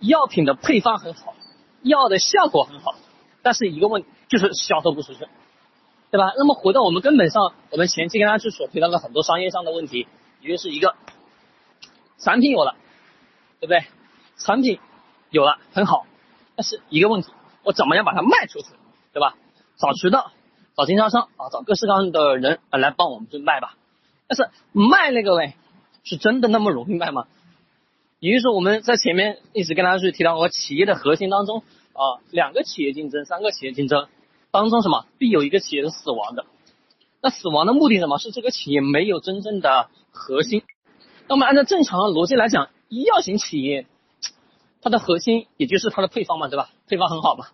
[0.00, 1.34] 药品的配方很好，
[1.82, 2.94] 药的效果很好，
[3.42, 5.28] 但是一个问题就是销售不出去，
[6.10, 6.32] 对吧？
[6.36, 10.08] 那么回到我们根本上，我们前期跟大家去所提到的很多商业上的问题，
[10.40, 10.96] 也就是一个
[12.18, 12.74] 产品有了，
[13.60, 13.84] 对不对？
[14.36, 14.80] 产品
[15.30, 16.06] 有了很好，
[16.56, 17.30] 但是一个问题，
[17.62, 18.68] 我怎么样把它卖出去，
[19.12, 19.36] 对吧？
[19.76, 20.32] 找渠道，
[20.76, 23.76] 找经销商啊，找各式各样的人啊来帮我们去卖吧。
[24.28, 25.56] 但是卖那个嘞，
[26.04, 27.26] 是真的那么容易卖吗？
[28.20, 31.62] 也就是说，我们在前面一直跟大家去提到，我企业的核心当中
[31.94, 34.08] 啊，两个企业竞争，三个企业竞争
[34.50, 36.44] 当中，什么必有一个企业是死亡的。
[37.22, 38.18] 那死亡的目的什么？
[38.18, 40.62] 是这个企业没有真正的核心。
[41.28, 43.86] 那么按照正常的逻辑来讲，医药型企业
[44.82, 46.68] 它的核心也就是它的配方嘛，对吧？
[46.88, 47.46] 配方很好嘛，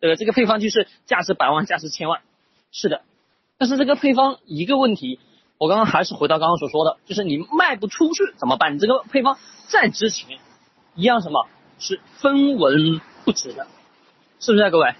[0.00, 0.16] 对吧？
[0.16, 2.20] 这个配方就是价值百万，价值千万，
[2.72, 3.00] 是的。
[3.56, 5.18] 但是这个配方一个问题。
[5.60, 8.74] 我刚刚还是回到刚刚所说的，就是你卖不出去怎么办？
[8.74, 9.36] 你这个配方
[9.68, 10.38] 再值钱，
[10.94, 11.46] 一样什么
[11.78, 13.66] 是分文不值的，
[14.38, 14.70] 是不是啊？
[14.70, 14.94] 各位，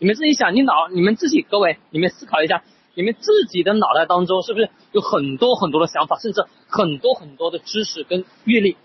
[0.00, 8.76] 你们自己想，你脑，你们自己各位，你们思考一下，你们自己的脑袋当中是不是有很多很多的想法，甚至很多很多的知识跟阅历？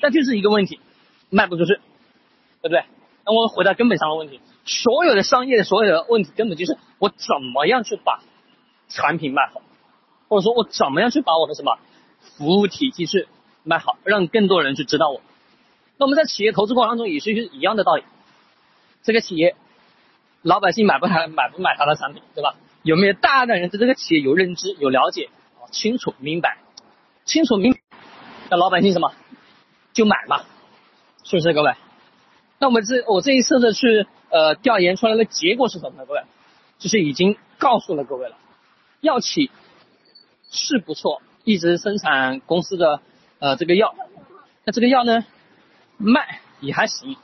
[0.00, 0.78] 但就是一个问题，
[1.28, 1.80] 卖不出去，
[2.62, 2.84] 对不对？
[3.24, 8.22] 那我们回到根本上的问题，所有的商业的所有的问题，根本就是我怎么样去把
[8.86, 9.60] 产品卖好。
[10.28, 11.78] 或者说我怎么样去把我的什么
[12.36, 13.28] 服务体系去
[13.62, 15.20] 卖好，让更多人去知道我？
[15.98, 18.04] 那我们在企业投资过程当中也是一样的道理。
[19.02, 19.56] 这个企业
[20.42, 22.54] 老百姓买不买买不买他的产品，对吧？
[22.82, 25.30] 有没有大量的人对这个企业有认知、有了解、
[25.70, 26.58] 清楚明白、
[27.24, 27.76] 清楚明？
[28.50, 29.12] 那老百姓什么
[29.92, 30.44] 就买嘛，
[31.24, 31.74] 是不是各位？
[32.58, 36.06] 那我们这我这一次的去呃调研出来的结果是什么呢？
[36.06, 36.22] 各位，
[36.78, 38.36] 就是已经告诉了各位了，
[39.00, 39.50] 药企。
[40.56, 43.00] 是不错，一直生产公司的
[43.38, 43.94] 呃这个药，
[44.64, 45.24] 那这个药呢
[45.98, 47.16] 卖也还行。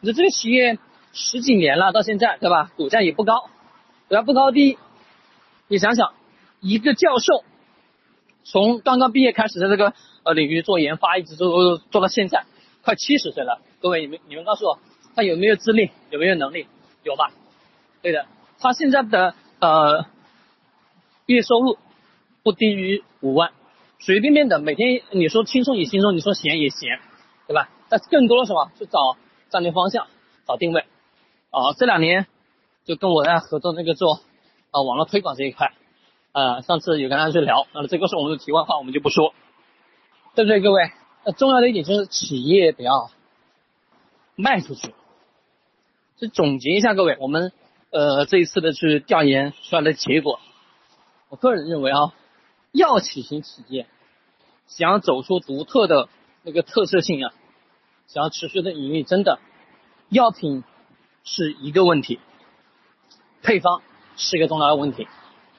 [0.00, 0.78] 你说这个企业
[1.12, 2.70] 十几年了，到现在对吧？
[2.76, 3.50] 股价也不高，
[4.08, 4.78] 股价不高低。
[5.66, 6.14] 你想想，
[6.60, 7.44] 一个教授
[8.44, 12.44] 从刚刚毕业开始在这个呃领域做研发，一直做做到现在，
[12.82, 13.60] 快七十岁了。
[13.80, 14.78] 各位你们你们告诉我，
[15.16, 15.90] 他有没有资历？
[16.10, 16.68] 有没有能力？
[17.02, 17.32] 有吧？
[18.00, 18.26] 对的，
[18.60, 20.06] 他现在的呃
[21.26, 21.78] 月收入。
[22.46, 23.50] 不低于五万，
[23.98, 27.00] 随随便便的，每天你说轻松也轻松，你说闲也闲，
[27.48, 27.68] 对吧？
[27.88, 28.70] 但是更多的什么？
[28.78, 29.16] 去找
[29.50, 30.06] 战略方向，
[30.46, 30.82] 找定位。
[31.50, 32.28] 啊，这两年
[32.84, 34.20] 就跟我在合作那个做
[34.70, 35.72] 啊网络推广这一块，
[36.30, 39.34] 呃，上次有跟大家去聊，那么这个是我们的题外话，我们就不说，
[40.36, 40.92] 对不对，各位？
[41.24, 43.10] 那重要的一点就是企业得要
[44.36, 44.94] 卖出去。
[46.16, 47.50] 就总结一下，各位，我们
[47.90, 50.38] 呃这一次的去调研出来的结果，
[51.28, 52.14] 我个人认为啊。
[52.76, 53.86] 药企型企业
[54.66, 56.10] 想要走出独特的
[56.42, 57.32] 那个特色性啊，
[58.06, 59.38] 想要持续的盈利，真的
[60.10, 60.62] 药品
[61.24, 62.20] 是一个问题，
[63.42, 63.80] 配方
[64.16, 65.08] 是一个重要的问题。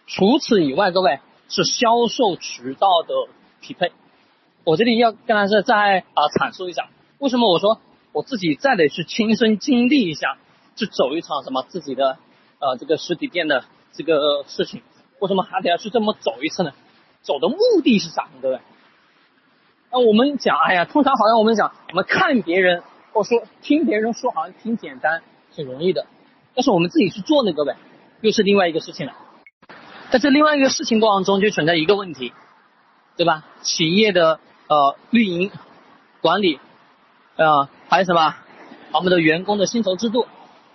[0.06, 1.20] 除此以外，各位
[1.50, 3.14] 是销售渠道的
[3.62, 3.92] 匹配。
[4.64, 10.38] 我这里要跟大家再啊阐述一下，为什么我说我自己再得去亲身经历一下，
[10.76, 12.20] 去走一场什么自己的
[12.60, 14.84] 呃这个实体店的这个事情，
[15.20, 16.74] 为什么还得要去这么走一次呢？
[17.22, 18.40] 走的目的是啥呢？
[18.42, 18.60] 各位，
[19.92, 22.84] 那我们讲，哎呀，通常好像我们讲，我们看别人
[23.14, 25.22] 或说听别人说，好像挺简单，
[25.54, 26.06] 挺容易的。
[26.56, 27.76] 但是我们自己去做呢，各位，
[28.22, 29.14] 又是另外一个事情了。
[30.10, 32.34] 在这另外一个事情过程中，就存在一个问题，
[33.18, 33.44] 对吧？
[33.62, 35.52] 企业的呃运营
[36.22, 36.60] 管理
[37.36, 38.36] 啊，还有什么？
[38.94, 40.26] 我们的员工的薪酬制度，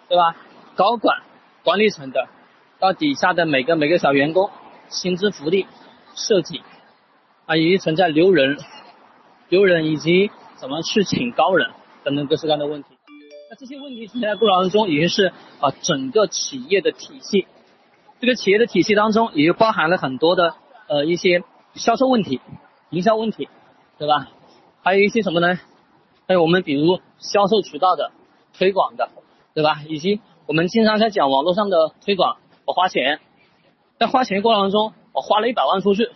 [0.09, 0.37] 对吧？
[0.77, 1.23] 高管
[1.65, 2.29] 管理层的
[2.79, 4.51] 到底下的每个每个小员工
[4.89, 5.67] 薪资福利。
[6.15, 6.63] 设计
[7.47, 8.59] 啊，以及存在留人、
[9.49, 11.71] 留人以及怎么去请高人
[12.05, 12.89] 等等各式各样的问题。
[13.51, 17.47] 那这些问题存在过程当中，已经是啊整个企业的体系。
[18.21, 20.55] 这个企业的体系当中，也就包含了很多的
[20.89, 21.43] 呃一些
[21.75, 22.41] 销售问题、
[22.91, 23.49] 营销问题，
[23.99, 24.29] 对吧？
[24.83, 25.59] 还有一些什么呢？
[26.29, 28.13] 还有我们比如销售渠道的
[28.57, 29.11] 推广的，
[29.55, 29.83] 对吧？
[29.89, 33.21] 以及我们经常在讲网络上的推广，我花钱，
[33.99, 34.93] 在花钱过程当中。
[35.13, 36.11] 我花了一百万出去，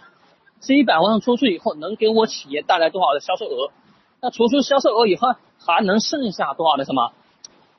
[0.60, 3.70] 这一百万出去以后能给我企业带来多少的销售额？
[4.20, 7.12] 那除去销售额以后，还能剩下多少的什么？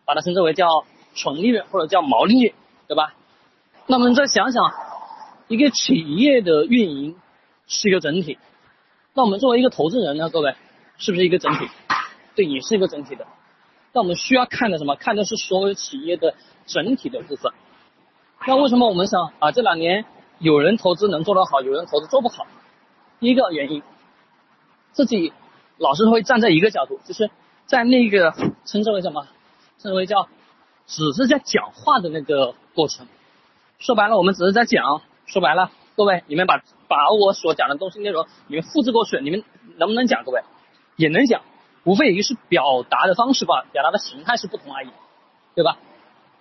[0.06, 0.86] 把它称之为叫
[1.16, 2.54] 纯利润或者叫毛利润，
[2.88, 3.16] 对吧？
[3.88, 4.64] 那我们再想想，
[5.48, 7.16] 一个企业的运营
[7.66, 8.38] 是一个整体，
[9.14, 10.56] 那我们作为一个投资人呢，各位
[10.98, 11.68] 是不是一个整体？
[12.36, 13.26] 对，也是一个整体的。
[13.92, 14.96] 那我们需要看的什么？
[14.96, 16.36] 看的是所有企业的
[16.68, 17.52] 整体的部分。
[18.46, 20.06] 那为什么我们想啊这两年？
[20.40, 22.46] 有人投资能做得好，有人投资做不好。
[23.20, 23.82] 第一个原因，
[24.92, 25.34] 自己
[25.78, 27.30] 老是会站在一个角度，就是
[27.66, 28.34] 在那个
[28.66, 29.28] 称之为什么？
[29.80, 30.28] 称之为叫
[30.86, 33.08] 只是在讲话的那个过程。
[33.80, 35.02] 说白了，我们只是在讲。
[35.26, 39.44] 说白了，各位，你们把把我所讲的东西内容，你们复制过去，你们
[39.76, 40.24] 能不能讲？
[40.24, 40.42] 各位
[40.96, 41.42] 也能讲，
[41.84, 44.90] 无非也就是表达的方式吧，表达的形态是不同而已，
[45.54, 45.78] 对吧？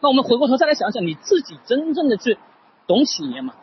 [0.00, 2.38] 那我们回过头再来想想，你自己真正的去
[2.86, 3.54] 懂企业吗？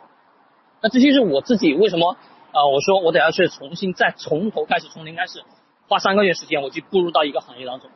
[0.84, 2.14] 那这就是我自己为什么
[2.52, 2.66] 啊？
[2.66, 5.42] 我说我得要去重新再从头开始，从零开始，
[5.88, 7.88] 花三个月时间，我去步入到一个行业当中。